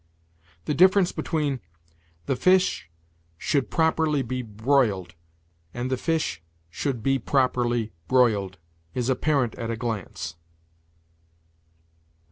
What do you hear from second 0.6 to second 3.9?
The difference between "The fish should